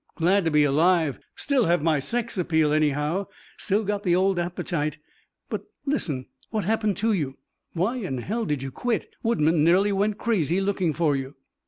[0.15, 1.19] Glad to be alive.
[1.35, 3.27] Still have my sex appeal, anyhow.
[3.57, 4.97] Still got the old appetite.
[5.47, 7.37] But listen what happened to you?
[7.73, 9.11] Why in hell did you quit?
[9.21, 11.35] Woodman nearly went crazy looking for you."